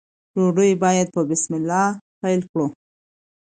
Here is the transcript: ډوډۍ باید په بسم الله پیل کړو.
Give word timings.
ډوډۍ 0.33 0.71
باید 0.83 1.07
په 1.15 1.21
بسم 1.29 1.51
الله 1.59 1.85
پیل 2.21 2.41
کړو. 2.51 2.67